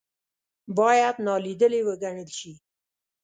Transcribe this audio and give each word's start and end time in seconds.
باید 0.77 1.15
نا 1.25 1.35
لیدلې 1.45 1.81
وګڼل 1.87 2.29
شي. 2.39 2.53